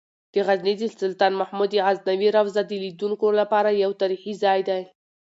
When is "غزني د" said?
0.47-0.83